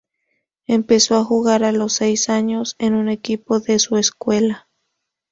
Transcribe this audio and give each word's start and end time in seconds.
Empezó 0.65 1.15
a 1.17 1.23
jugar 1.23 1.63
a 1.63 1.71
los 1.71 1.93
seis 1.93 2.29
años 2.29 2.75
en 2.79 2.95
un 2.95 3.07
equipo 3.07 3.59
de 3.59 3.77
su 3.77 3.97
escuela. 3.97 4.67